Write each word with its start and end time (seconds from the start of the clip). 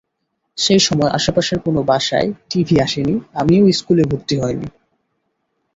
সেই 0.57 0.81
সময় 0.87 1.11
আশপাশের 1.13 1.59
কোনো 1.59 1.79
বাসায় 1.83 2.29
টিভি 2.49 2.75
আসেনি, 2.79 3.15
আমিও 3.33 3.63
স্কুলে 3.71 4.03
ভর্তি 4.11 4.35
হইনি। 4.41 4.67